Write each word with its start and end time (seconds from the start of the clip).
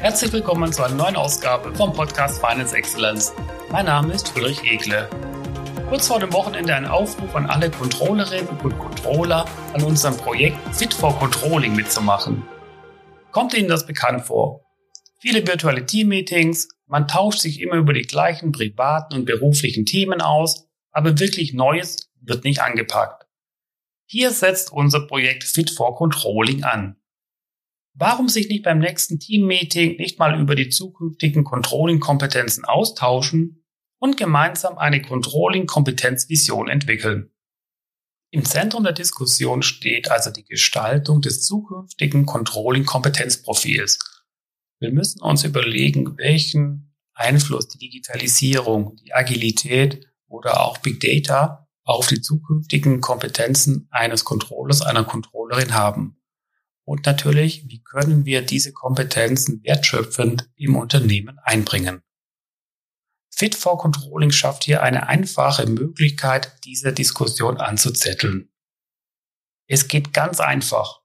Herzlich 0.00 0.32
willkommen 0.32 0.72
zu 0.72 0.84
einer 0.84 0.94
neuen 0.94 1.16
Ausgabe 1.16 1.74
vom 1.74 1.92
Podcast 1.92 2.40
Finance 2.40 2.72
Excellence. 2.76 3.32
Mein 3.72 3.86
Name 3.86 4.14
ist 4.14 4.32
Ulrich 4.36 4.62
Egle. 4.62 5.08
Kurz 5.88 6.06
vor 6.06 6.20
dem 6.20 6.32
Wochenende 6.32 6.72
ein 6.72 6.86
Aufruf 6.86 7.34
an 7.34 7.46
alle 7.46 7.68
Controllerinnen 7.68 8.60
und 8.62 8.78
Controller, 8.78 9.44
an 9.72 9.82
unserem 9.82 10.16
Projekt 10.16 10.56
Fit 10.72 10.94
for 10.94 11.18
Controlling 11.18 11.74
mitzumachen. 11.74 12.44
Kommt 13.32 13.54
Ihnen 13.54 13.66
das 13.66 13.88
bekannt 13.88 14.24
vor? 14.24 14.64
Viele 15.18 15.44
virtuelle 15.44 15.84
Teammeetings, 15.84 16.68
man 16.86 17.08
tauscht 17.08 17.40
sich 17.40 17.60
immer 17.60 17.74
über 17.74 17.92
die 17.92 18.02
gleichen 18.02 18.52
privaten 18.52 19.14
und 19.14 19.24
beruflichen 19.24 19.84
Themen 19.84 20.20
aus, 20.20 20.68
aber 20.92 21.18
wirklich 21.18 21.54
Neues 21.54 22.08
wird 22.20 22.44
nicht 22.44 22.60
angepackt. 22.62 23.26
Hier 24.06 24.30
setzt 24.30 24.72
unser 24.72 25.08
Projekt 25.08 25.42
Fit 25.42 25.70
for 25.70 25.96
Controlling 25.96 26.62
an. 26.62 26.97
Warum 28.00 28.28
sich 28.28 28.48
nicht 28.48 28.62
beim 28.62 28.78
nächsten 28.78 29.18
Teammeeting 29.18 29.96
nicht 29.96 30.20
mal 30.20 30.40
über 30.40 30.54
die 30.54 30.68
zukünftigen 30.68 31.42
Controlling-Kompetenzen 31.42 32.64
austauschen 32.64 33.64
und 33.98 34.16
gemeinsam 34.16 34.78
eine 34.78 35.02
Controlling-Kompetenzvision 35.02 36.68
entwickeln? 36.68 37.32
Im 38.30 38.44
Zentrum 38.44 38.84
der 38.84 38.92
Diskussion 38.92 39.62
steht 39.62 40.12
also 40.12 40.30
die 40.30 40.44
Gestaltung 40.44 41.22
des 41.22 41.42
zukünftigen 41.42 42.24
Controlling-Kompetenzprofils. 42.24 43.98
Wir 44.78 44.92
müssen 44.92 45.20
uns 45.20 45.42
überlegen, 45.42 46.16
welchen 46.18 46.94
Einfluss 47.14 47.66
die 47.66 47.78
Digitalisierung, 47.78 48.94
die 48.94 49.12
Agilität 49.12 50.06
oder 50.28 50.60
auch 50.60 50.78
Big 50.78 51.00
Data 51.00 51.66
auf 51.82 52.06
die 52.06 52.20
zukünftigen 52.20 53.00
Kompetenzen 53.00 53.88
eines 53.90 54.24
Controllers, 54.24 54.82
einer 54.82 55.02
Controllerin 55.02 55.74
haben. 55.74 56.17
Und 56.88 57.04
natürlich, 57.04 57.68
wie 57.68 57.82
können 57.82 58.24
wir 58.24 58.40
diese 58.40 58.72
Kompetenzen 58.72 59.62
wertschöpfend 59.62 60.48
im 60.56 60.74
Unternehmen 60.74 61.38
einbringen? 61.40 62.00
Fit 63.30 63.54
for 63.54 63.76
Controlling 63.76 64.30
schafft 64.30 64.64
hier 64.64 64.82
eine 64.82 65.06
einfache 65.06 65.66
Möglichkeit, 65.66 66.50
diese 66.64 66.94
Diskussion 66.94 67.58
anzuzetteln. 67.58 68.50
Es 69.66 69.88
geht 69.88 70.14
ganz 70.14 70.40
einfach. 70.40 71.02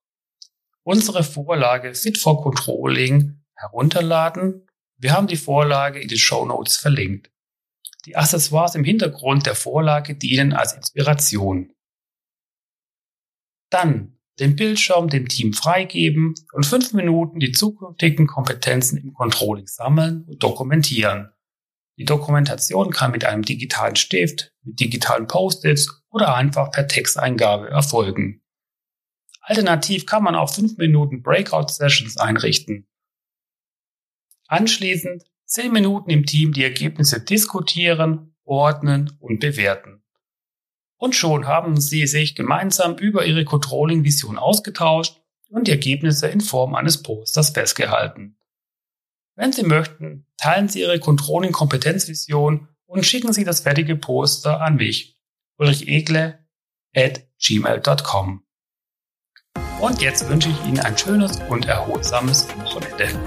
Unsere 0.84 1.22
Vorlage 1.22 1.96
Fit 1.96 2.18
for 2.18 2.42
Controlling 2.42 3.44
herunterladen. 3.54 4.66
Wir 4.96 5.12
haben 5.12 5.28
die 5.28 5.36
Vorlage 5.36 6.00
in 6.00 6.08
den 6.08 6.18
Show 6.18 6.46
Notes 6.46 6.78
verlinkt. 6.78 7.30
Die 8.06 8.16
Accessoires 8.16 8.76
im 8.76 8.86
Hintergrund 8.86 9.48
der 9.48 9.56
Vorlage 9.56 10.16
dienen 10.16 10.54
als 10.54 10.72
Inspiration. 10.72 11.74
Dann 13.70 14.18
den 14.40 14.56
Bildschirm 14.56 15.10
dem 15.10 15.28
Team 15.28 15.54
freigeben 15.54 16.34
und 16.54 16.66
fünf 16.66 16.94
Minuten 16.94 17.40
die 17.40 17.52
zukünftigen 17.52 18.28
Kompetenzen 18.28 18.98
im 18.98 19.14
Controlling 19.14 19.68
sammeln 19.68 20.24
und 20.28 20.42
dokumentieren. 20.42 21.30
Die 21.98 22.06
Dokumentation 22.06 22.90
kann 22.90 23.12
mit 23.12 23.26
einem 23.26 23.44
digitalen 23.44 23.96
Stift, 23.96 24.52
mit 24.64 24.80
digitalen 24.80 25.28
Post-its 25.28 26.04
oder 26.10 26.36
einfach 26.36 26.72
per 26.72 26.88
Texteingabe 26.88 27.70
erfolgen. 27.70 28.42
Alternativ 29.42 30.06
kann 30.06 30.24
man 30.24 30.36
auch 30.36 30.54
fünf 30.54 30.78
Minuten 30.78 31.22
Breakout-Sessions 31.22 32.18
einrichten. 32.18 32.88
Anschließend 34.48 35.24
zehn 35.46 35.72
Minuten 35.72 36.10
im 36.10 36.26
Team 36.26 36.54
die 36.54 36.64
Ergebnisse 36.64 37.22
diskutieren, 37.24 38.36
ordnen 38.44 39.16
und 39.20 39.40
bewerten. 39.40 40.03
Und 41.04 41.16
schon 41.16 41.48
haben 41.48 41.82
sie 41.82 42.08
sich 42.08 42.34
gemeinsam 42.34 42.96
über 42.96 43.26
ihre 43.26 43.44
Controlling-Vision 43.44 44.38
ausgetauscht 44.38 45.20
und 45.50 45.68
die 45.68 45.72
Ergebnisse 45.72 46.30
in 46.30 46.40
Form 46.40 46.76
eines 46.76 47.04
Posters 47.04 47.50
festgehalten. 47.50 48.38
Wenn 49.36 49.52
Sie 49.52 49.64
möchten, 49.64 50.26
teilen 50.38 50.70
Sie 50.70 50.80
Ihre 50.80 51.02
Controlling-Kompetenzvision 51.02 52.70
und 52.86 53.06
schicken 53.06 53.34
Sie 53.34 53.44
das 53.44 53.60
fertige 53.60 53.98
Poster 53.98 54.62
an 54.62 54.76
mich, 54.76 55.20
Ulrich 55.58 55.86
at 56.96 57.28
gmail.com. 57.38 58.46
Und 59.82 60.02
jetzt 60.02 60.30
wünsche 60.30 60.48
ich 60.48 60.66
Ihnen 60.66 60.80
ein 60.80 60.98
schönes 60.98 61.38
und 61.50 61.66
erholsames 61.66 62.48
Wochenende. 62.60 63.20